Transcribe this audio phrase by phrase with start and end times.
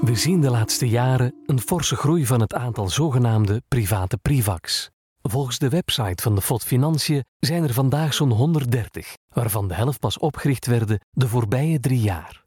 [0.00, 4.90] We zien de laatste jaren een forse groei van het aantal zogenaamde private privacs.
[5.22, 10.00] Volgens de website van de FOD Financiën zijn er vandaag zo'n 130, waarvan de helft
[10.00, 12.44] pas opgericht werden de voorbije drie jaar.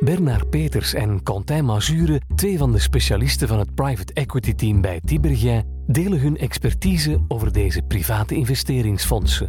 [0.00, 5.00] Bernard Peters en Quentin Mazure, twee van de specialisten van het private equity team bij
[5.00, 9.48] Tibergien, delen hun expertise over deze private investeringsfondsen.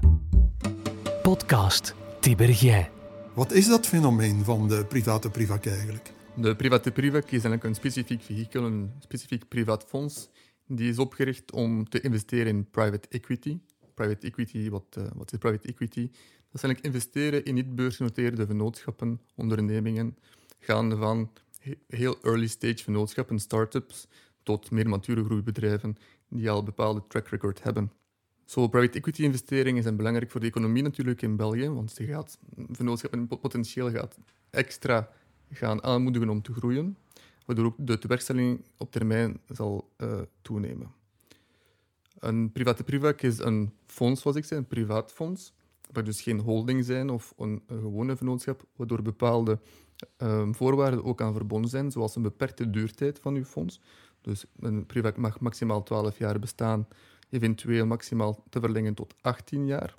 [1.21, 2.87] Podcast Tibergien.
[3.33, 6.17] Wat is dat fenomeen van de private privac eigenlijk?
[6.41, 10.29] De private privac is eigenlijk een specifiek vehikel, een specifiek privaat fonds,
[10.67, 13.59] die is opgericht om te investeren in private equity.
[13.93, 16.07] Private equity, wat, uh, wat is private equity?
[16.11, 20.17] Dat is eigenlijk investeren in niet-beursgenoteerde vennootschappen, ondernemingen,
[20.59, 21.31] gaande van
[21.87, 24.07] heel early stage vennootschappen, start-ups,
[24.43, 25.97] tot meer mature groeibedrijven
[26.29, 27.91] die al een bepaalde track record hebben.
[28.45, 32.39] Zo, private equity investeringen zijn belangrijk voor de economie natuurlijk in België, want ze gaat,
[32.71, 34.17] vennootschappen potentieel gaat
[34.49, 35.09] extra
[35.49, 36.97] gaan aanmoedigen om te groeien,
[37.45, 40.91] waardoor ook de tewerkstelling op termijn zal uh, toenemen.
[42.19, 45.53] Een private privac is een fonds, zoals ik zei, een privaat fonds,
[45.91, 49.59] waar dus geen holding zijn of een, gewone vennootschap, waardoor bepaalde
[50.17, 53.81] uh, voorwaarden ook aan verbonden zijn, zoals een beperkte duurtijd van uw fonds.
[54.21, 56.87] Dus een privac mag maximaal 12 jaar bestaan,
[57.29, 59.95] eventueel maximaal te verlengen tot 18 jaar.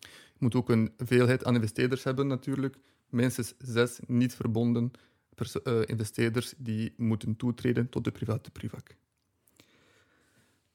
[0.00, 2.78] Je moet ook een veelheid aan investeerders hebben natuurlijk,
[3.10, 4.90] minstens zes niet verbonden
[5.64, 8.96] uh, investeerders die moeten toetreden tot de private privac.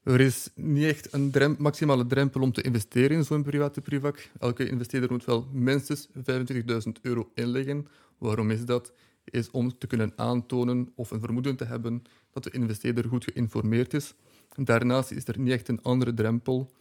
[0.03, 4.29] Er is niet echt een maximale drempel om te investeren in zo'n private privac.
[4.39, 7.87] Elke investeerder moet wel minstens 25.000 euro inleggen.
[8.17, 8.93] Waarom is dat?
[9.23, 13.93] Is om te kunnen aantonen of een vermoeden te hebben dat de investeerder goed geïnformeerd
[13.93, 14.13] is.
[14.55, 16.71] Daarnaast is er niet echt een andere drempel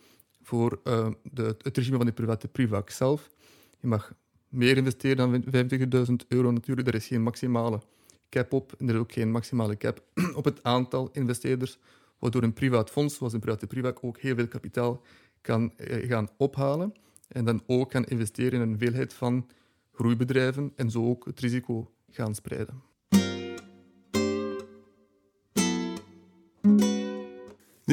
[0.42, 3.30] voor uh, de, het regime van de private privac zelf.
[3.80, 4.12] Je mag
[4.52, 5.44] meer investeren dan
[6.10, 6.88] 25.000 euro natuurlijk.
[6.88, 7.80] Er is geen maximale
[8.28, 10.02] cap op en er is ook geen maximale cap
[10.34, 11.78] op het aantal investeerders,
[12.18, 15.02] waardoor een privaat fonds, zoals een private privac, ook heel veel kapitaal
[15.40, 16.92] kan eh, gaan ophalen
[17.28, 19.46] en dan ook kan investeren in een veelheid van
[19.92, 22.91] groeibedrijven en zo ook het risico gaan spreiden.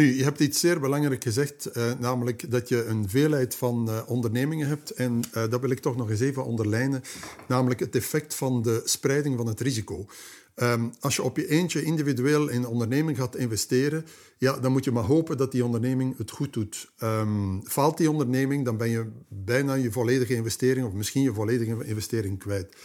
[0.05, 4.67] Je hebt iets zeer belangrijk gezegd, uh, namelijk dat je een veelheid van uh, ondernemingen
[4.67, 4.91] hebt.
[4.91, 7.01] En uh, dat wil ik toch nog eens even onderlijnen,
[7.47, 10.05] namelijk het effect van de spreiding van het risico.
[10.55, 14.05] Um, als je op je eentje individueel in een onderneming gaat investeren,
[14.37, 16.91] ja, dan moet je maar hopen dat die onderneming het goed doet.
[17.03, 21.85] Um, faalt die onderneming, dan ben je bijna je volledige investering of misschien je volledige
[21.85, 22.75] investering kwijt.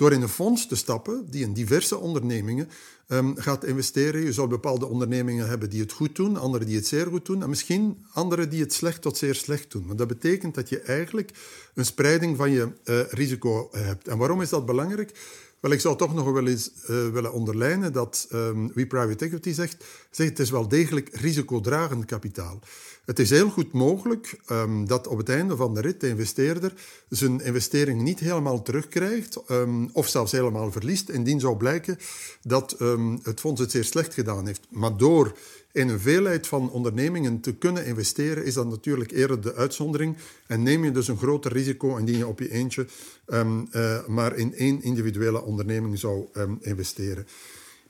[0.00, 2.68] Door in een fonds te stappen die in diverse ondernemingen
[3.08, 4.24] um, gaat investeren.
[4.24, 7.42] Je zal bepaalde ondernemingen hebben die het goed doen, andere die het zeer goed doen
[7.42, 9.86] en misschien andere die het slecht tot zeer slecht doen.
[9.86, 11.30] Maar dat betekent dat je eigenlijk
[11.74, 14.08] een spreiding van je uh, risico hebt.
[14.08, 15.12] En waarom is dat belangrijk?
[15.60, 19.52] Wel, ik zou toch nog wel eens uh, willen onderlijnen dat um, wie private equity
[19.52, 22.60] zegt, zegt het is wel degelijk risicodragend kapitaal.
[23.10, 26.72] Het is heel goed mogelijk um, dat op het einde van de rit de investeerder
[27.08, 31.08] zijn investering niet helemaal terugkrijgt um, of zelfs helemaal verliest.
[31.08, 31.98] Indien zou blijken
[32.42, 32.76] dat
[33.22, 34.66] het fonds het zeer slecht gedaan heeft.
[34.68, 35.36] Maar door
[35.72, 40.16] in een veelheid van ondernemingen te kunnen investeren, is dat natuurlijk eerder de uitzondering.
[40.46, 42.86] En neem je dus een groter risico indien je op je eentje
[43.26, 46.26] uh, maar in één individuele onderneming zou
[46.60, 47.26] investeren.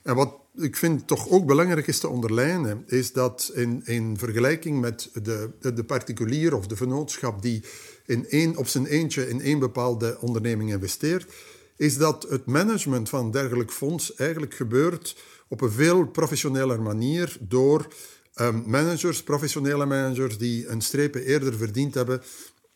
[0.03, 4.79] En wat ik vind toch ook belangrijk is te onderlijnen, is dat in, in vergelijking
[4.81, 7.63] met de, de, particulier of de vennootschap die
[8.05, 11.33] in één, op zijn eentje in één bepaalde onderneming investeert,
[11.77, 15.15] is dat het management van dergelijk fonds eigenlijk gebeurt
[15.47, 17.87] op een veel professioneler manier door
[18.35, 22.21] um, managers, professionele managers, die een strepen eerder verdiend hebben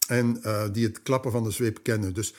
[0.08, 2.14] en uh, die het klappen van de zweep kennen.
[2.14, 2.34] Dus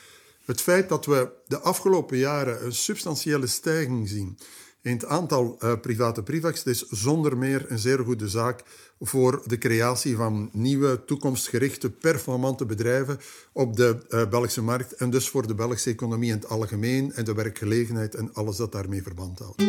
[0.45, 4.37] het feit dat we de afgelopen jaren een substantiële stijging zien
[4.81, 8.63] in het aantal uh, private privacs is zonder meer een zeer goede zaak
[8.99, 13.19] voor de creatie van nieuwe, toekomstgerichte, performante bedrijven
[13.53, 17.25] op de uh, Belgische markt en dus voor de Belgische economie in het algemeen en
[17.25, 19.63] de werkgelegenheid en alles dat daarmee verband houdt.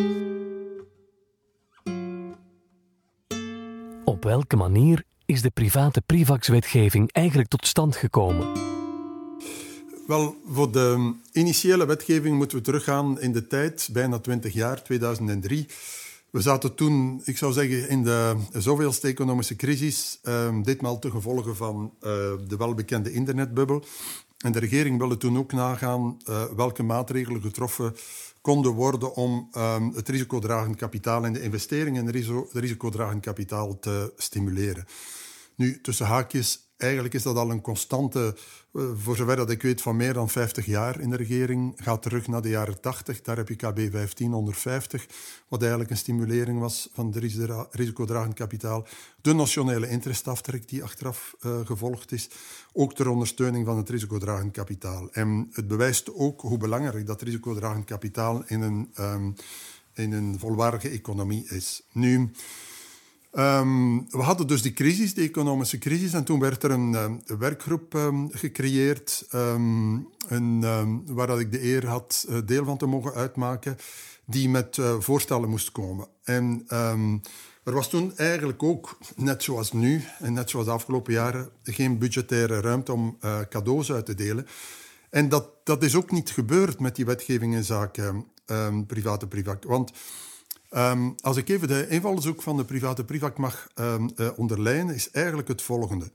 [4.05, 8.78] Op welke manier is de private privax-wetgeving eigenlijk tot stand gekomen?
[10.09, 15.67] Wel, voor de initiële wetgeving moeten we teruggaan in de tijd, bijna 20 jaar, 2003.
[16.29, 21.55] We zaten toen, ik zou zeggen, in de zoveelste economische crisis, um, ditmaal te gevolge
[21.55, 22.09] van uh,
[22.47, 23.83] de welbekende internetbubbel.
[24.37, 27.95] En de regering wilde toen ook nagaan uh, welke maatregelen getroffen
[28.41, 34.13] konden worden om um, het risicodragend kapitaal en de investeringen in risico, risicodragend kapitaal te
[34.17, 34.85] stimuleren.
[35.55, 38.35] Nu, tussen haakjes, eigenlijk is dat al een constante,
[38.73, 41.73] uh, voor zover dat ik weet, van meer dan 50 jaar in de regering.
[41.75, 45.07] Gaat terug naar de jaren 80, daar heb je KB 15 onder 50,
[45.47, 47.19] wat eigenlijk een stimulering was van de
[47.71, 48.87] risicodragend kapitaal.
[49.21, 52.29] De notionele interestaftrek die achteraf uh, gevolgd is,
[52.73, 55.09] ook ter ondersteuning van het risicodragend kapitaal.
[55.11, 59.35] En het bewijst ook hoe belangrijk dat risicodragend kapitaal in een, um,
[59.93, 61.81] in een volwaardige economie is.
[61.91, 62.31] Nu...
[63.31, 67.21] Um, we hadden dus die crisis, de economische crisis, en toen werd er een, um,
[67.39, 73.13] werkgroep um, gecreëerd een, waar dat ik de eer had uh, deel van te mogen
[73.13, 73.77] uitmaken,
[74.25, 76.07] die met uh, voorstellen moest komen.
[76.23, 76.63] En
[77.63, 81.97] er was toen eigenlijk ook, net zoals nu en net zoals de afgelopen jaren, geen
[81.97, 84.47] budgettaire ruimte om uh, cadeaus uit te delen.
[85.09, 88.25] En dat, dat is ook niet gebeurd met die wetgeving in zaken
[88.87, 89.63] private privat.
[89.63, 89.91] Want
[90.71, 95.11] Um, als ik even de invalshoek van de private privac mag um, uh, onderlijnen, is
[95.11, 96.11] eigenlijk het volgende.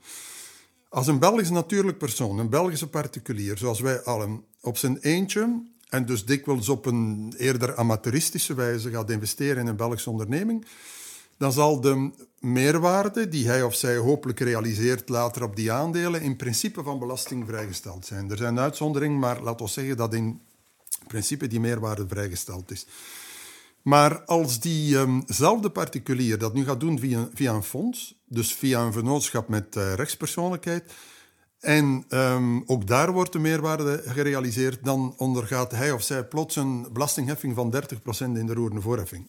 [0.89, 6.05] Als een Belgisch natuurlijk persoon, een Belgische particulier, zoals wij allen, op zijn eentje en
[6.05, 10.65] dus dikwijls op een eerder amateuristische wijze gaat investeren in een Belgische onderneming,
[11.37, 16.35] dan zal de meerwaarde die hij of zij hopelijk realiseert later op die aandelen in
[16.35, 18.31] principe van belasting vrijgesteld zijn.
[18.31, 20.41] Er zijn uitzonderingen, maar laten we zeggen dat in
[21.07, 22.85] principe die meerwaarde vrijgesteld is.
[23.85, 28.81] Maar als diezelfde um particulier dat nu gaat doen via, via een fonds, dus via
[28.81, 30.93] een vennootschap met uh, rechtspersoonlijkheid,
[31.59, 36.87] en um, ook daar wordt de meerwaarde gerealiseerd, dan ondergaat hij of zij plots een
[36.93, 37.77] belastingheffing van 30%
[38.17, 39.27] in de roerende voorheffing.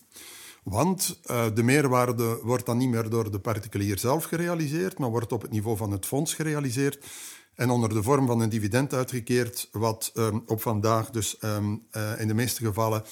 [0.62, 5.32] Want uh, de meerwaarde wordt dan niet meer door de particulier zelf gerealiseerd, maar wordt
[5.32, 7.04] op het niveau van het fonds gerealiseerd
[7.54, 11.56] en onder de vorm van een dividend uitgekeerd, wat um, op vandaag dus uh,
[12.18, 13.04] in de meeste gevallen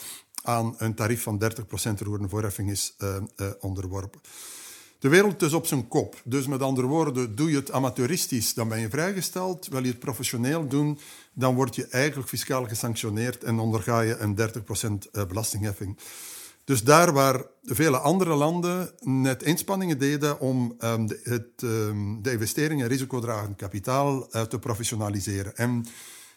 [0.44, 1.46] aan een tarief van 30%
[1.99, 4.20] roerende voorheffing is uh, uh, onderworpen.
[4.99, 6.20] De wereld is op zijn kop.
[6.25, 9.67] Dus met andere woorden, doe je het amateuristisch, dan ben je vrijgesteld.
[9.67, 10.99] Wil je het professioneel doen,
[11.32, 14.38] dan word je eigenlijk fiscaal gesanctioneerd en onderga je een
[15.06, 15.99] 30% eh, belastingheffing.
[16.64, 22.88] Dus daar waar vele andere landen net inspanningen deden om um, de, um, de investeringen
[22.88, 25.56] risicodragend kapitaal te professionaliseren.
[25.56, 25.87] En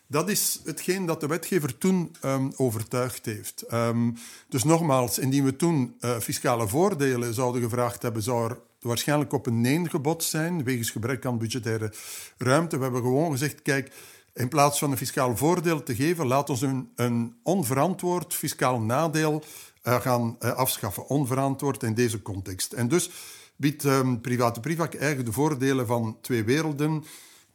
[0.07, 3.63] dat is hetgeen dat de wetgever toen um, overtuigd heeft.
[3.73, 4.17] Um,
[4.49, 9.45] dus nogmaals, indien we toen uh, fiscale voordelen zouden gevraagd hebben, zou er waarschijnlijk op
[9.45, 11.93] een nee gebotst zijn, wegens gebrek aan budgettaire
[12.37, 12.77] ruimte.
[12.77, 13.91] We hebben gewoon gezegd, kijk,
[14.33, 19.43] in plaats van een fiscaal voordeel te geven, laat ons een, een onverantwoord fiscaal nadeel
[19.83, 21.07] uh, gaan uh, afschaffen.
[21.07, 22.73] Onverantwoord in deze context.
[22.73, 23.09] En dus
[23.55, 27.03] biedt um, private privac eigenlijk de voordelen van twee werelden,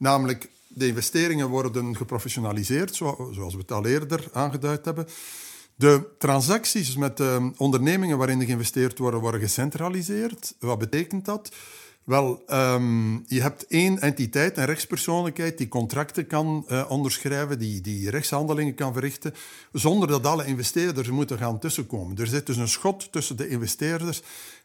[0.03, 5.07] namelijk de investeringen worden geprofessionaliseerd, zoals we het al eerder aangeduid hebben.
[5.75, 10.55] De transacties met de ondernemingen waarin geïnvesteerd worden, worden gecentraliseerd.
[10.59, 11.51] Wat betekent dat?
[12.03, 18.09] Wel, um, je hebt één entiteit, een rechtspersoonlijkheid, die contracten kan uh, onderschrijven, die, die
[18.09, 19.33] rechtshandelingen kan verrichten,
[19.71, 22.17] zonder dat alle investeerders moeten gaan tussenkomen.
[22.17, 24.21] Er zit dus een schot tussen de investeerders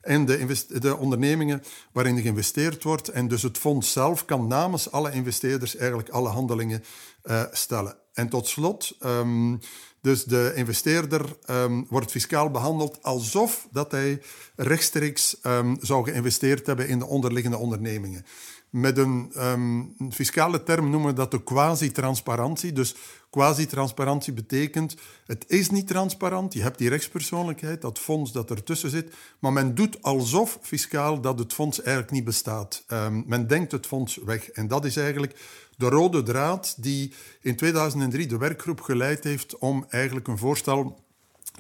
[0.09, 1.63] en de, de ondernemingen
[1.93, 3.09] waarin er geïnvesteerd wordt.
[3.09, 6.85] En dus het fonds zelf kan namens alle investeerders eigenlijk alle handelingen
[7.25, 7.97] uh, stellen.
[8.13, 9.61] En tot slot, um,
[10.01, 14.23] dus de investeerder um, wordt fiscaal behandeld alsof dat hij
[14.57, 18.25] rechtstreeks um, zou geïnvesteerd hebben in de onderliggende ondernemingen.
[18.71, 22.73] Met een um, fiscale term noemen we dat de quasi-transparantie.
[22.73, 22.95] Dus
[23.31, 29.15] quasi-transparantie betekent, het is niet transparant, je hebt die rechtspersoonlijkheid, dat fonds dat ertussen zit,
[29.39, 32.85] maar men doet alsof fiscaal dat het fonds eigenlijk niet bestaat.
[32.89, 34.51] Um, men denkt het fonds weg.
[34.51, 35.39] En dat is eigenlijk
[35.77, 41.07] de rode draad die in 2003 de werkgroep geleid heeft om eigenlijk een voorstel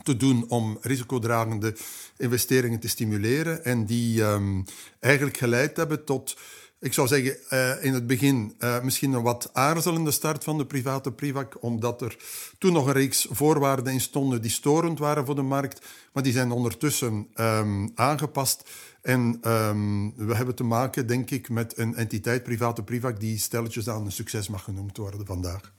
[0.02, 1.76] te doen om risicodragende
[2.16, 4.64] investeringen te stimuleren en die um,
[5.00, 6.36] eigenlijk geleid hebben tot
[6.80, 10.66] ik zou zeggen, uh, in het begin uh, misschien een wat aarzelende start van de
[10.66, 12.16] private privac, omdat er
[12.58, 16.32] toen nog een reeks voorwaarden in stonden die storend waren voor de markt, maar die
[16.32, 18.70] zijn ondertussen um, aangepast.
[19.02, 23.88] En um, we hebben te maken, denk ik, met een entiteit, private privac, die stelletjes
[23.88, 25.72] aan een succes mag genoemd worden vandaag.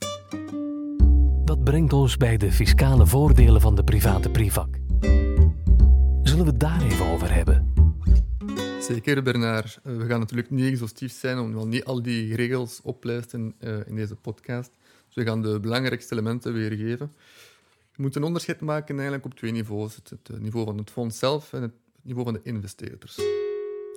[1.46, 4.68] Dat brengt ons bij de fiscale voordelen van de private privac.
[6.24, 7.59] Zullen we het daar even over hebben?
[8.90, 9.80] Zeker, Bernard.
[9.84, 14.16] We gaan natuurlijk niet exhaustief zijn, om niet al die regels oplijsten uh, in deze
[14.16, 14.72] podcast.
[15.08, 17.12] Dus we gaan de belangrijkste elementen weergeven.
[17.96, 19.96] We moeten een onderscheid maken eigenlijk op twee niveaus.
[19.96, 23.20] Het, het niveau van het fonds zelf en het niveau van de investeerders.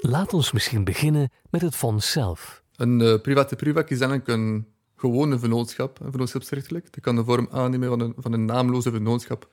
[0.00, 2.62] Laat ons misschien beginnen met het fonds zelf.
[2.76, 6.92] Een uh, private privac is eigenlijk een gewone vennootschap, een vennootschapsrechtelijk.
[6.92, 9.48] Dat kan de vorm aannemen van een, van een naamloze vennootschap,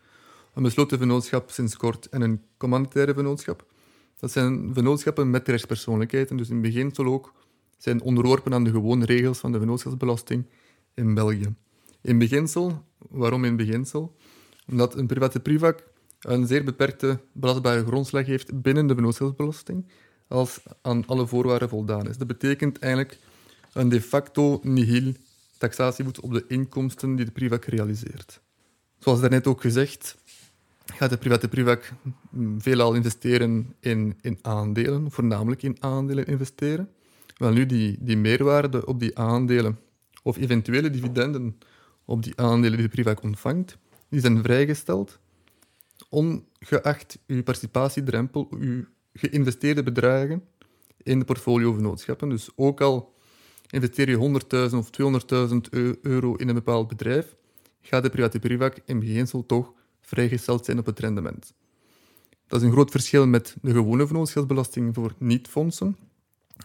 [0.53, 3.65] een besloten vennootschap sinds kort en een commanditaire vennootschap.
[4.19, 7.33] Dat zijn vennootschappen met rechtspersoonlijkheid en dus in beginsel ook
[7.77, 10.45] zijn onderworpen aan de gewone regels van de vennootschapsbelasting
[10.93, 11.55] in België.
[12.01, 14.15] In beginsel, waarom in beginsel?
[14.67, 15.83] Omdat een private privak
[16.19, 19.87] een zeer beperkte belastbare grondslag heeft binnen de vennootschapsbelasting,
[20.27, 22.17] als aan alle voorwaarden voldaan is.
[22.17, 23.19] Dat betekent eigenlijk
[23.73, 25.13] een de facto nihil
[25.57, 28.41] taxatieboet op de inkomsten die de privak realiseert.
[28.97, 30.17] Zoals daarnet ook gezegd,
[30.93, 31.93] gaat de private privak
[32.57, 36.89] veelal investeren in, in aandelen, voornamelijk in aandelen investeren.
[37.37, 39.79] Wel nu, die, die meerwaarde op die aandelen
[40.23, 41.57] of eventuele dividenden
[42.05, 43.77] op die aandelen die de privak ontvangt,
[44.09, 45.19] die zijn vrijgesteld,
[46.09, 50.43] ongeacht uw participatiedrempel, uw geïnvesteerde bedragen
[51.03, 52.29] in de portfolio-vennootschappen.
[52.29, 53.13] Dus ook al
[53.69, 54.41] investeer je
[54.71, 54.89] 100.000 of
[55.51, 55.57] 200.000
[56.01, 57.35] euro in een bepaald bedrijf,
[57.81, 59.73] gaat de private privak in beginsel toch
[60.09, 61.53] vrijgesteld zijn op het rendement.
[62.47, 65.97] Dat is een groot verschil met de gewone vennootschapsbelasting voor niet-fondsen.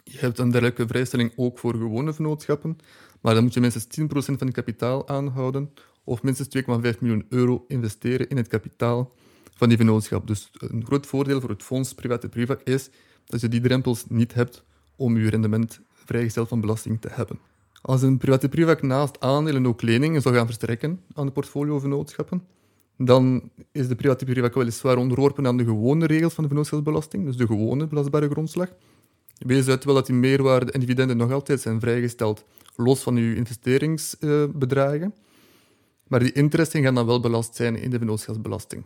[0.04, 2.76] Je hebt een dergelijke vrijstelling ook voor gewone vennootschappen,
[3.20, 5.70] maar dan moet je minstens 10% van je kapitaal aanhouden
[6.04, 9.14] of minstens 2,5 miljoen euro investeren in het kapitaal
[9.54, 10.26] van die vennootschap.
[10.26, 12.90] Dus een groot voordeel voor het fonds private privak is
[13.24, 14.64] dat je die drempels niet hebt
[14.96, 17.38] om je rendement vrijgesteld van belasting te hebben.
[17.82, 22.46] Als een private privak naast aandelen ook leningen zou gaan verstrekken aan de portfolio-vennootschappen,
[22.96, 27.36] dan is de private privak weliswaar onderworpen aan de gewone regels van de vennootschapsbelasting, dus
[27.36, 28.68] de gewone belastbare grondslag.
[29.38, 32.44] Wees uit wel dat die meerwaarde en dividenden nog altijd zijn vrijgesteld,
[32.76, 35.14] los van uw investeringsbedragen.
[36.08, 38.84] Maar die interesten gaan dan wel belast zijn in de vennootschapsbelasting.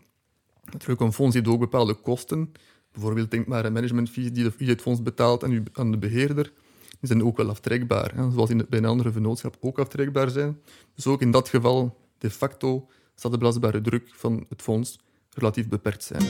[0.72, 2.52] Natuurlijk, een fonds heeft ook bepaalde kosten.
[2.92, 6.52] Bijvoorbeeld, denk maar aan managementfees die het fonds betaalt aan, aan de beheerder.
[7.00, 10.60] Die zijn ook wel aftrekbaar, hè, zoals in, bij een andere vennootschap ook aftrekbaar zijn.
[10.94, 12.88] Dus ook in dat geval, de facto,
[13.20, 14.98] zal de belastbare druk van het fonds
[15.30, 16.22] relatief beperkt zijn.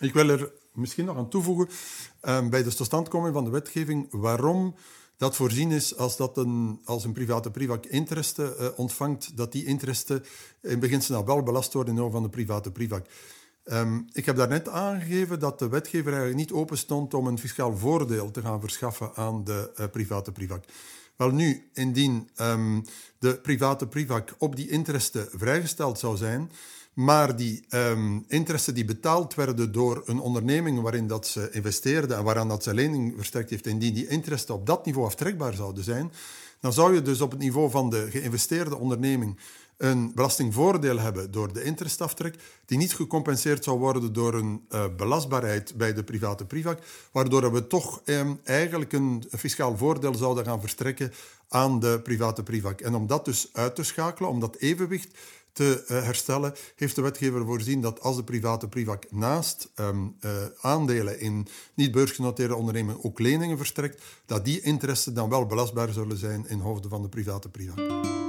[0.00, 1.68] Ik wil er misschien nog aan toevoegen,
[2.22, 4.74] uh, bij de totstandkoming van de wetgeving, waarom
[5.16, 9.64] dat voorzien is als, dat een, als een private privak interesten uh, ontvangt, dat die
[9.64, 10.24] interesten
[10.60, 13.06] in beginsel nou wel belast worden in van de private privak.
[13.64, 17.76] Um, ik heb daarnet aangegeven dat de wetgever eigenlijk niet open stond om een fiscaal
[17.76, 20.64] voordeel te gaan verschaffen aan de uh, private privak.
[21.16, 22.84] Wel nu, indien um,
[23.18, 26.50] de private privak op die interesten vrijgesteld zou zijn,
[26.94, 32.24] maar die um, interesten die betaald werden door een onderneming waarin dat ze investeerde en
[32.24, 36.12] waaraan dat ze lening verstrekt heeft, indien die interesten op dat niveau aftrekbaar zouden zijn,
[36.60, 39.38] dan zou je dus op het niveau van de geïnvesteerde onderneming
[39.76, 42.34] een belastingvoordeel hebben door de interestaftrek,
[42.66, 46.78] die niet gecompenseerd zou worden door een uh, belastbaarheid bij de private privak,
[47.12, 51.12] waardoor we toch eh, eigenlijk een fiscaal voordeel zouden gaan verstrekken
[51.48, 52.80] aan de private privak.
[52.80, 55.18] En om dat dus uit te schakelen, om dat evenwicht
[55.52, 60.30] te uh, herstellen, heeft de wetgever voorzien dat als de private privak naast um, uh,
[60.60, 66.16] aandelen in niet beursgenoteerde ondernemingen ook leningen verstrekt, dat die interessen dan wel belastbaar zullen
[66.16, 68.23] zijn in hoofden van de private privak.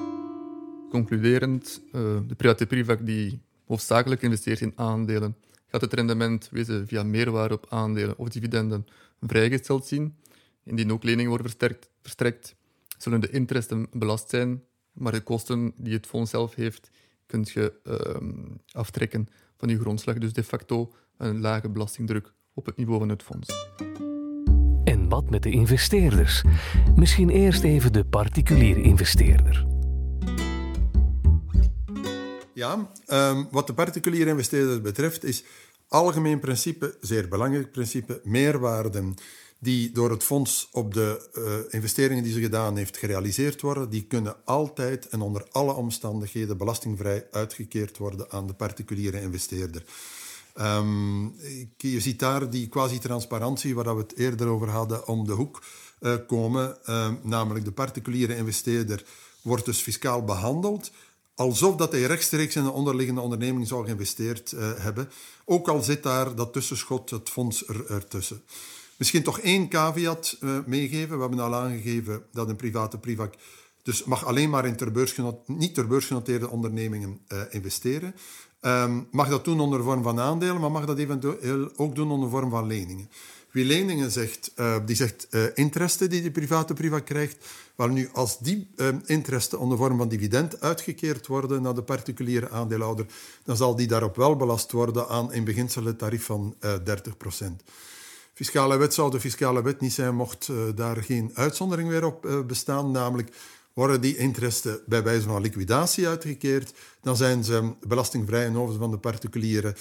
[0.95, 5.35] Concluderend, uh, de private die hoofdzakelijk investeert in aandelen,
[5.67, 8.85] gaat het rendement wezen via meerwaarde op aandelen of dividenden
[9.21, 10.15] vrijgesteld zien.
[10.63, 12.55] Indien ook leningen worden verstrekt, verstrekt
[12.97, 16.89] zullen de interesten belast zijn, maar de kosten die het fonds zelf heeft,
[17.25, 18.27] kun je uh,
[18.71, 20.17] aftrekken van je grondslag.
[20.17, 23.67] Dus de facto een lage belastingdruk op het niveau van het fonds.
[24.83, 26.43] En wat met de investeerders?
[26.95, 29.74] Misschien eerst even de particuliere investeerder.
[32.55, 35.43] Ja, um, wat de particuliere investeerder betreft is
[35.87, 39.15] algemeen principe, zeer belangrijk principe, meerwaarden
[39.59, 44.03] die door het fonds op de uh, investeringen die ze gedaan heeft gerealiseerd worden, die
[44.03, 49.83] kunnen altijd en onder alle omstandigheden belastingvrij uitgekeerd worden aan de particuliere investeerder.
[50.61, 51.35] Um,
[51.77, 55.63] je ziet daar die quasi-transparantie waar we het eerder over hadden om de hoek
[55.99, 59.03] uh, komen, uh, namelijk de particuliere investeerder
[59.41, 60.91] wordt dus fiscaal behandeld
[61.35, 65.09] alsof dat hij rechtstreeks in een onderliggende onderneming zou geïnvesteerd uh, hebben,
[65.45, 68.41] ook al zit daar dat tussenschot, het fonds er, ertussen.
[68.97, 71.15] Misschien toch één caveat uh, meegeven.
[71.15, 73.33] We hebben al aangegeven dat een private privak
[73.85, 74.91] dus mag alleen maar in ter
[75.45, 78.15] niet ter beursgenoteerde ondernemingen uh, investeren.
[78.61, 82.29] Um, mag dat doen onder vorm van aandelen, maar mag dat eventueel ook doen onder
[82.29, 83.09] vorm van leningen.
[83.55, 87.45] Wie leningen zegt, uh, die zegt uh, interesten die de private priva krijgt.
[87.75, 92.49] Wel nu, als die uh, interesten onder vorm van dividend uitgekeerd worden naar de particuliere
[92.49, 93.05] aandeelhouder,
[93.43, 96.65] dan zal die daarop wel belast worden aan in beginsel het tarief van 30%.
[98.33, 102.91] Fiscale wet zou de fiscale wet niet zijn mocht daar geen uitzondering meer op bestaan,
[102.91, 103.29] namelijk
[103.73, 108.91] worden die interesten bij wijze van liquidatie uitgekeerd, dan zijn ze belastingvrij in overste van
[108.91, 109.75] de particuliere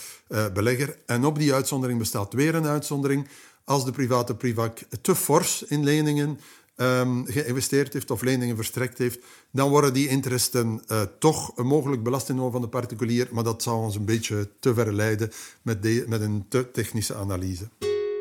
[0.53, 0.99] belegger.
[1.07, 3.29] En op die uitzondering bestaat weer een uitzondering.
[3.65, 6.39] Als de private privac te fors in leningen
[6.77, 12.29] um, geïnvesteerd heeft of leningen verstrekt heeft, dan worden die interesten uh, toch mogelijk belast
[12.29, 13.29] in van de particulier.
[13.31, 15.31] Maar dat zou ons een beetje te ver leiden
[15.63, 17.69] met, de, met een te technische analyse.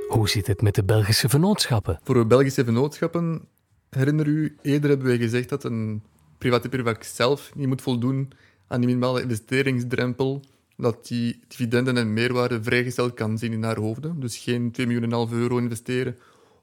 [0.07, 1.99] Hoe zit het met de Belgische vennootschappen?
[2.03, 3.41] Voor de Belgische vennootschappen,
[3.89, 6.03] herinner u, eerder hebben wij gezegd dat een
[6.37, 8.31] private privac zelf niet moet voldoen
[8.67, 10.41] aan die minimale investeringsdrempel,
[10.77, 14.19] dat die dividenden en meerwaarde vrijgesteld kan zien in haar hoofden.
[14.19, 16.17] Dus geen 2,5 miljoen euro investeren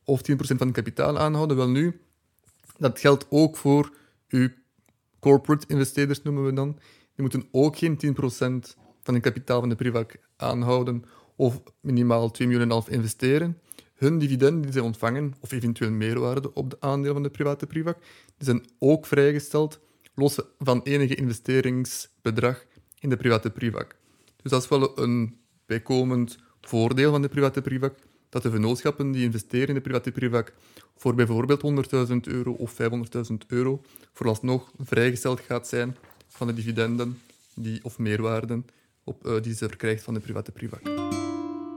[0.04, 1.56] of 10% van het kapitaal aanhouden.
[1.56, 2.00] Wel nu,
[2.78, 3.92] dat geldt ook voor
[4.28, 4.48] uw
[5.20, 6.78] corporate investeerders, noemen we dan.
[7.14, 8.18] Die moeten ook geen 10%
[9.02, 11.04] van het kapitaal van de privac aanhouden
[11.36, 13.58] of minimaal 2,5 miljoen investeren.
[13.94, 17.98] Hun dividenden die ze ontvangen, of eventueel meerwaarde op de aandeel van de private privac,
[18.36, 19.80] die zijn ook vrijgesteld,
[20.14, 22.64] los van enige investeringsbedrag
[22.98, 23.99] in de private privac.
[24.42, 27.94] Dus dat is wel een bijkomend voordeel van de private privac,
[28.28, 30.52] dat de vennootschappen die investeren in de private privac
[30.96, 32.76] voor bijvoorbeeld 100.000 euro of
[33.30, 33.82] 500.000 euro
[34.12, 35.96] vooralsnog vrijgesteld gaat zijn
[36.28, 37.18] van de dividenden
[37.54, 38.66] die, of meerwaarden
[39.04, 40.80] op, uh, die ze verkrijgt van de private privac.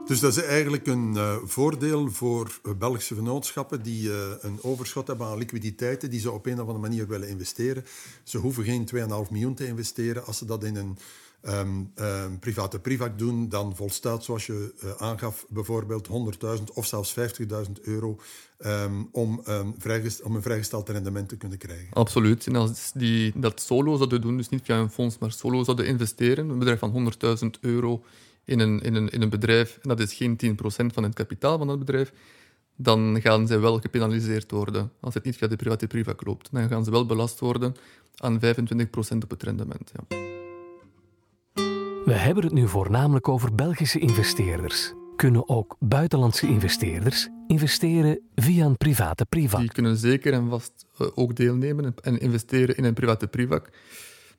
[0.08, 5.38] Dus dat is eigenlijk een uh, voordeel voor Belgische vennootschappen die een overschot hebben aan
[5.38, 7.86] liquiditeiten die ze op een of andere manier willen investeren.
[8.24, 10.25] Ze hoeven geen 2,5 miljoen te investeren.
[10.25, 10.98] Als ze dat in een
[11.47, 16.07] um, um, private privac doen, dan volstaat, zoals je uh, aangaf, bijvoorbeeld
[16.57, 18.19] 100.000 of zelfs 50.000 euro
[18.65, 19.75] um, om, om,
[20.33, 21.93] een vrijgesteld rendement te kunnen krijgen.
[21.93, 22.47] Absoluut.
[22.47, 25.85] En als die dat solo zouden doen, dus niet via een fonds, maar solo zouden
[25.85, 28.03] investeren, een bedrijf van 100.000 euro
[28.45, 31.57] in een, in, een, in een bedrijf, en dat is geen 10% van het kapitaal
[31.57, 32.13] van dat bedrijf,
[32.75, 36.50] dan gaan zij wel gepenaliseerd worden als het niet via de private privac loopt.
[36.51, 37.75] Dan gaan ze wel belast worden
[38.17, 38.43] aan 25%
[39.23, 39.91] op het rendement.
[39.93, 40.41] Ja.
[42.05, 44.93] We hebben het nu voornamelijk over Belgische investeerders.
[45.15, 49.60] Kunnen ook buitenlandse investeerders investeren via een private privac?
[49.60, 53.69] Die kunnen zeker en vast eh, ook deelnemen en investeren in een private privac.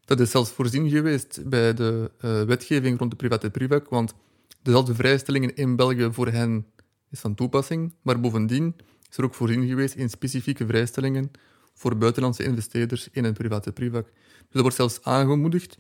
[0.04, 4.14] Dat is zelfs voorzien geweest bij de uh, wetgeving rond de private privac, want
[4.62, 6.67] dezelfde vrijstellingen in België voor hen
[7.10, 8.75] is van toepassing, maar bovendien
[9.10, 11.30] is er ook voorzien geweest in specifieke vrijstellingen
[11.75, 14.04] voor buitenlandse investeerders in een private privac.
[14.04, 15.76] Dus dat wordt zelfs aangemoedigd.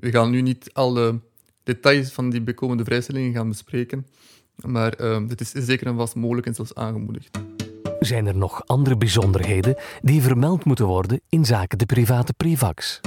[0.00, 1.20] We gaan nu niet alle
[1.62, 4.06] details van die bekomende vrijstellingen gaan bespreken,
[4.54, 7.38] maar dit is zeker en vast mogelijk en zelfs aangemoedigd.
[8.00, 13.00] Zijn er nog andere bijzonderheden die vermeld moeten worden in zaken de private privacs?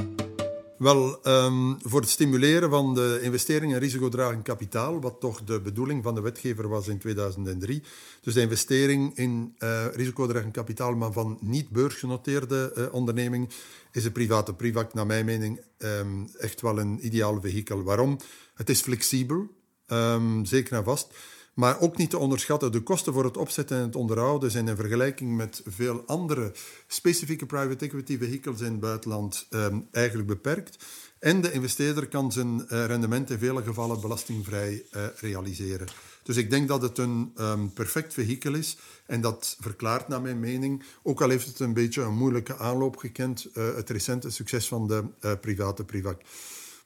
[0.82, 6.04] Wel, um, voor het stimuleren van de investering in risicodragend kapitaal, wat toch de bedoeling
[6.04, 7.84] van de wetgever was in 2003.
[8.22, 13.50] Dus de investering in uh, risicodragend kapitaal, maar van niet beursgenoteerde uh, onderneming,
[13.92, 17.84] is een private privac, naar mijn mening, um, echt wel een ideaal vehikel.
[17.84, 18.20] Waarom?
[18.54, 19.48] Het is flexibel,
[19.88, 21.14] um, zeker en vast.
[21.54, 24.76] Maar ook niet te onderschatten, de kosten voor het opzetten en het onderhouden zijn in
[24.76, 26.54] vergelijking met veel andere
[26.88, 30.86] specifieke private equity vehicles in het buitenland um, eigenlijk beperkt.
[31.20, 35.88] En de investeerder kan zijn uh, rendement in vele gevallen belastingvrij uh, realiseren.
[36.24, 38.78] Dus ik denk dat het een um, perfect vehikel is.
[39.06, 42.98] En dat verklaart naar mijn mening, ook al heeft het een beetje een moeilijke aanloop
[42.98, 45.04] gekend, uh, het recente succes van de
[45.42, 46.22] private privac.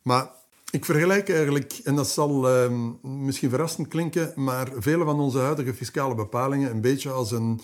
[0.02, 0.30] Maar
[0.72, 5.74] ik vergelijk eigenlijk, en dat zal uh, misschien verrassend klinken, maar vele van onze huidige
[5.74, 7.62] fiscale bepalingen een beetje als een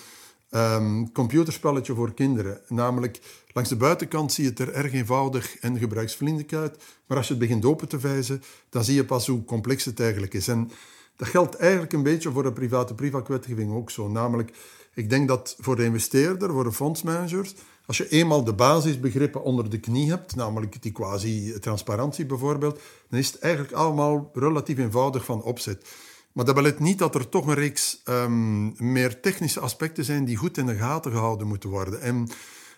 [0.52, 2.62] um, computerspelletje voor kinderen.
[2.68, 3.20] Namelijk,
[3.54, 7.34] langs de buitenkant zie je het er erg eenvoudig en gebruiksvriendelijk uit, maar als je
[7.34, 10.48] het begint open te wijzen, dan zie je pas hoe complex het eigenlijk is.
[10.48, 10.72] En
[11.16, 14.10] dat geldt eigenlijk een beetje voor de private privakwetgeving ook zo.
[14.10, 14.52] Namelijk,
[14.94, 17.54] ik denk dat voor de investeerder, voor de fondsmanagers,
[17.86, 23.28] als je eenmaal de basisbegrippen onder de knie hebt, namelijk die quasi-transparantie bijvoorbeeld, dan is
[23.32, 25.86] het eigenlijk allemaal relatief eenvoudig van opzet.
[26.32, 30.36] Maar dat belet niet dat er toch een reeks um, meer technische aspecten zijn die
[30.36, 32.02] goed in de gaten gehouden moeten worden.
[32.02, 32.28] En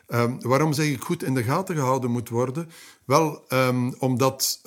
[0.08, 2.70] um, waarom zeg ik goed in de gaten gehouden moet worden?
[3.06, 4.62] Wel, um, omdat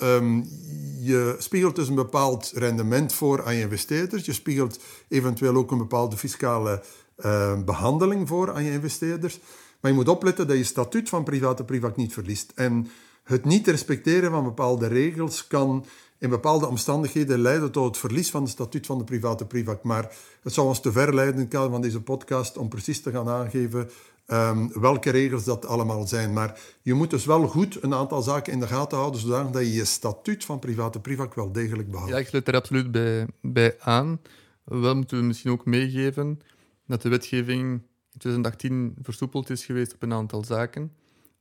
[0.99, 4.25] je spiegelt dus een bepaald rendement voor aan je investeerders.
[4.25, 6.83] Je spiegelt eventueel ook een bepaalde fiscale
[7.17, 9.39] uh, behandeling voor aan je investeerders.
[9.87, 12.51] Maar je moet opletten dat je statuut van private privac niet verliest.
[12.55, 12.87] En
[13.23, 15.85] het niet respecteren van bepaalde regels kan
[16.17, 19.83] in bepaalde omstandigheden leiden tot het verlies van het statuut van de private privac.
[19.83, 23.29] Maar het zou ons te ver leiden in van deze podcast om precies te gaan
[23.29, 23.89] aangeven
[24.27, 26.33] um, welke regels dat allemaal zijn.
[26.33, 29.73] Maar je moet dus wel goed een aantal zaken in de gaten houden, zodat je
[29.73, 32.11] je statuut van private privac wel degelijk behoudt.
[32.11, 34.21] Ja, ik sluit er absoluut bij, bij aan.
[34.63, 36.41] Wel moeten we misschien ook meegeven
[36.87, 37.81] dat de wetgeving
[38.17, 40.91] 2018 versoepeld is geweest op een aantal zaken.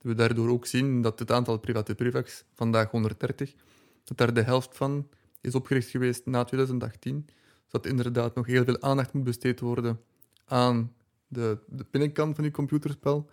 [0.01, 3.55] We daardoor ook zien dat het aantal private privacs, vandaag 130,
[4.05, 5.09] dat daar de helft van
[5.41, 7.27] is opgericht geweest na 2018.
[7.69, 10.01] dat inderdaad nog heel veel aandacht moet besteed worden
[10.45, 10.93] aan
[11.29, 13.31] de, de binnenkant van die computerspel.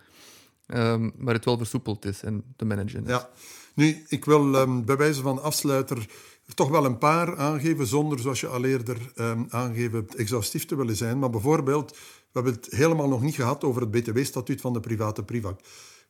[1.16, 3.04] Maar het wel versoepeld is en te managen.
[3.06, 3.30] Ja,
[3.74, 6.06] nu, ik wil um, bij wijze van afsluiter
[6.54, 10.96] toch wel een paar aangeven, zonder, zoals je al eerder um, aangegeven exhaustief te willen
[10.96, 11.18] zijn.
[11.18, 11.98] Maar bijvoorbeeld,
[12.34, 15.60] we hebben het helemaal nog niet gehad over het BTW-statuut van de private privac.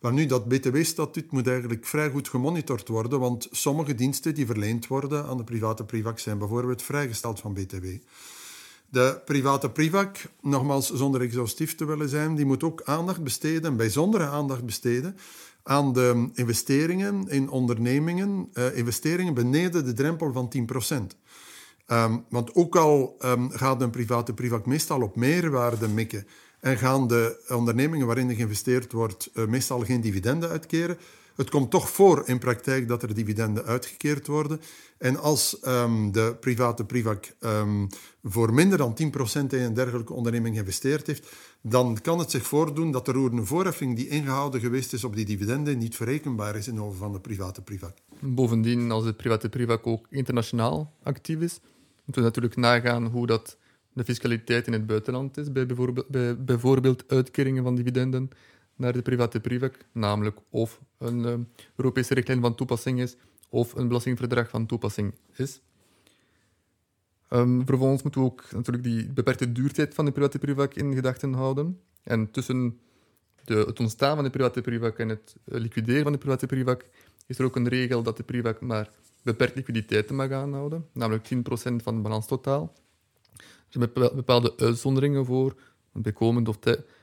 [0.00, 4.86] Maar nu, dat BTW-statuut moet eigenlijk vrij goed gemonitord worden, want sommige diensten die verleend
[4.86, 7.86] worden aan de private privac zijn bijvoorbeeld vrijgesteld van BTW.
[8.88, 14.26] De private privac, nogmaals zonder exhaustief te willen zijn, die moet ook aandacht besteden, bijzondere
[14.26, 15.16] aandacht besteden,
[15.62, 21.16] aan de investeringen in ondernemingen, uh, investeringen beneden de drempel van 10%.
[21.86, 26.26] Ehm, want ook al um, gaat een private privac meestal op meerwaarde mikken
[26.60, 30.98] en gaan de ondernemingen waarin er geïnvesteerd wordt uh, meestal geen dividenden uitkeren,
[31.36, 34.60] het komt toch voor in praktijk dat er dividenden uitgekeerd worden.
[34.98, 37.24] En als um, de private privac
[38.22, 41.28] voor minder dan 10% in een dergelijke onderneming geïnvesteerd heeft,
[41.66, 45.24] dan kan het zich voordoen dat de roerende voorheffing die ingehouden geweest is op die
[45.24, 47.96] dividenden niet verrekenbaar is in over van de private privac.
[48.20, 51.60] Bovendien, als de private privac ook internationaal actief is,
[52.04, 53.58] moeten we natuurlijk nagaan hoe dat
[53.92, 58.30] de fiscaliteit in het buitenland is, bij bijvoorbeeld, bij uitkeringen van dividenden
[58.76, 61.34] naar de private privac, namelijk of een uh,
[61.76, 63.16] Europese richtlijn van toepassing is
[63.48, 65.60] of een belastingverdrag van toepassing is.
[67.30, 71.80] Um, vervolgens moeten we ook natuurlijk die beperkte duurtijd van de private in gedachten houden.
[72.02, 72.78] En tussen
[73.44, 76.84] de, het ontstaan van de private en het eh, liquideren van de private
[77.26, 78.90] is er ook een regel dat de privac maar
[79.22, 82.72] beperkt liquiditeiten mag aanhouden, namelijk 10% van het balanstotaal.
[83.36, 85.54] Er zijn bepaalde uitzonderingen voor,
[85.92, 86.58] bijkomend of,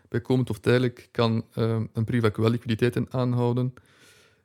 [0.09, 3.73] bijkomend of tijdelijk kan um, een privac wel liquiditeiten aanhouden.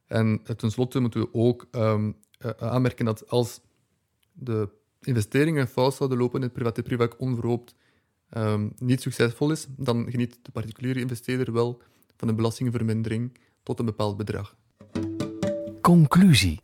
[0.06, 2.16] En tenslotte moeten we ook um,
[2.58, 3.60] aanmerken dat als
[4.32, 4.68] de
[5.06, 7.74] investeringen fout zouden lopen en het private privac onverhoopt
[8.36, 11.82] um, niet succesvol is, dan geniet de particuliere investeerder wel
[12.16, 14.56] van een belastingvermindering tot een bepaald bedrag.
[15.80, 16.60] Conclusie.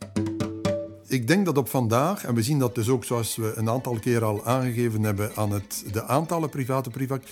[1.07, 3.99] Ik denk dat op vandaag, en we zien dat dus ook zoals we een aantal
[3.99, 7.23] keer al aangegeven hebben aan het, de aantallen private privac,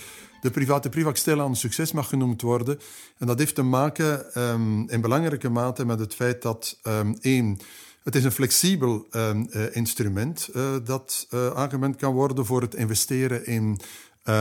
[0.41, 2.79] de private privac stilaan een succes mag genoemd worden.
[3.17, 7.59] En dat heeft te maken um, in belangrijke mate met het feit dat um, één,
[8.03, 12.75] het is een flexibel um, uh, instrument uh, dat uh, aangewend kan worden voor het
[12.75, 13.79] investeren in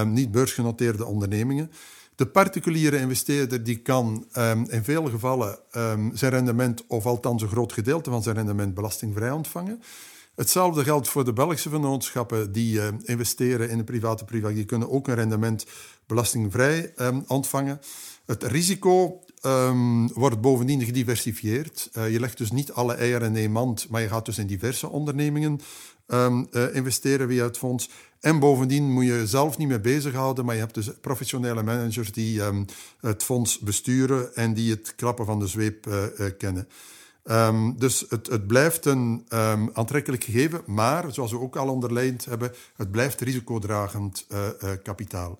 [0.04, 1.70] niet beursgenoteerde ondernemingen.
[2.14, 5.58] De particuliere investeerder die kan um, in veel gevallen
[6.12, 9.82] zijn rendement, of althans een groot gedeelte van zijn rendement, belastingvrij ontvangen.
[10.34, 14.54] Hetzelfde geldt voor de Belgische vennootschappen die investeren in de private privaat.
[14.54, 15.66] Die kunnen ook een rendement
[16.06, 16.94] belastingvrij
[17.26, 17.80] ontvangen.
[18.26, 21.90] Het risico um, wordt bovendien gediversifieerd.
[21.96, 24.46] Uh, je legt dus niet alle eieren in één mand, maar je gaat dus in
[24.46, 25.60] diverse ondernemingen
[26.06, 27.90] um, uh, investeren via het fonds.
[28.20, 32.42] En bovendien moet je zelf niet mee bezighouden, maar je hebt dus professionele managers die
[32.42, 32.64] um,
[33.00, 36.04] het fonds besturen en die het klappen van de zweep uh,
[36.38, 36.68] kennen.
[37.76, 39.24] Dus het, het, blijft een
[39.72, 44.26] aantrekkelijk gegeven, maar zoals we ook al onderlijnd hebben, het blijft risicodragend
[44.82, 45.38] kapitaal.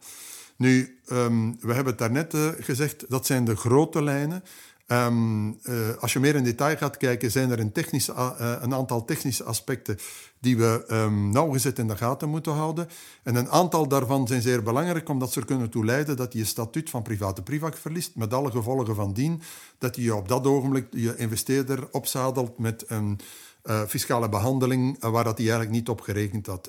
[0.61, 4.45] Nu, um, we hebben het daarnet uh, gezegd, dat zijn de grote lijnen.
[4.87, 8.75] Um, uh, als je meer in detail gaat kijken, zijn er een, technische, uh, een
[8.75, 9.99] aantal technische aspecten
[10.39, 12.89] die we um, nauwgezet in de gaten moeten houden.
[13.23, 16.39] En een aantal daarvan zijn zeer belangrijk, omdat ze er kunnen toe leiden dat je
[16.39, 19.43] je statuut van private privac verliest, met alle gevolgen van dien,
[19.79, 23.21] dat je op dat ogenblik je investeerder opzadelt met een
[23.89, 26.69] fiscale behandeling waar dat hij eigenlijk niet op gerekend had.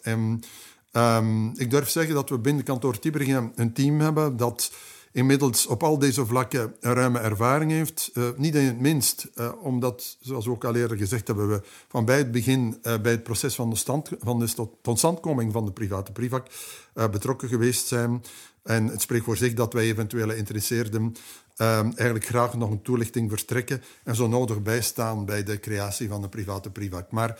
[0.92, 4.72] Um, ik durf zeggen dat we binnen kantoor Tiebergen een team hebben dat
[5.12, 8.12] inmiddels op al deze vlakken een ruime ervaring heeft.
[8.14, 11.62] Uh, niet in het minst, uh, omdat, zoals we ook al eerder gezegd hebben, we
[11.88, 15.66] van bij het begin uh, bij het proces van de, stand, van de totstandkoming van
[15.66, 16.48] de private privac
[16.94, 18.24] betrokken geweest zijn.
[18.64, 21.16] En het spreekt voor zich dat wij eventuele interesseerden
[21.56, 26.30] eigenlijk graag nog een toelichting verstrekken en zo nodig bijstaan bij de creatie van de
[26.30, 27.12] private privac.
[27.12, 27.40] Maar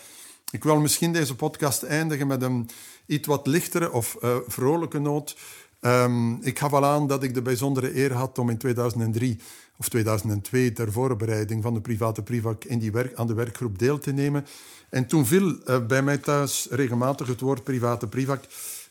[0.52, 2.68] ik wil misschien deze podcast eindigen met een
[3.06, 5.36] iets wat lichtere of vrolijke noot.
[5.80, 9.40] Um, ik gaf al aan dat ik de bijzondere eer had om in 2003
[9.76, 13.98] of 2002 ter voorbereiding van de private privac in die werk, aan de werkgroep deel
[13.98, 14.46] te nemen.
[14.88, 18.44] En toen viel uh, bij mij thuis regelmatig het woord private privac.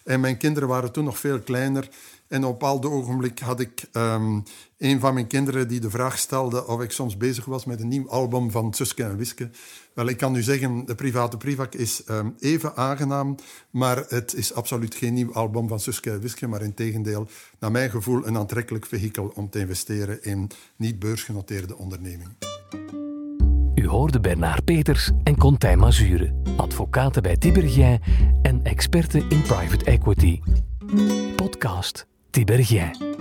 [0.04, 1.90] En mijn kinderen waren toen nog veel kleiner.
[2.28, 4.40] En op een ogenblik had ik ehm,
[4.78, 7.88] een van mijn kinderen die de vraag stelde of ik soms bezig was met een
[7.88, 9.50] nieuw album van Suske en Wiske.
[9.94, 13.36] Wel, ik kan nu zeggen, de private privak is ehm, even aangenaam,
[13.70, 17.28] maar het is absoluut geen nieuw album van Suske en Wiske, maar in tegendeel,
[17.60, 22.38] naar mijn gevoel, een aantrekkelijk vehikel om te investeren in niet beursgenoteerde ondernemingen.
[23.82, 28.00] U hoorde Bernard Peters en Contijn Mazure, advocaten bij Tibergien
[28.42, 30.40] en experten in private equity.
[31.36, 33.21] Podcast Tibergien.